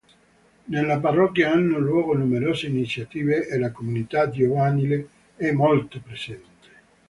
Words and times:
Nella 0.63 0.99
parrocchia 0.99 1.51
hanno 1.51 1.77
luogo 1.77 2.15
numerose 2.15 2.65
iniziative 2.65 3.45
e 3.47 3.59
la 3.59 3.71
comunità 3.71 4.31
giovanile 4.31 5.09
è 5.35 5.51
molto 5.51 5.99
presente. 6.01 6.69